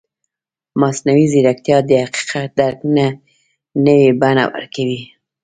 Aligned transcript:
مصنوعي 0.81 1.25
ځیرکتیا 1.31 1.77
د 1.89 1.91
حقیقت 2.03 2.47
درک 2.59 2.79
نوې 3.85 4.09
بڼه 4.21 4.43
ورکوي. 4.53 5.01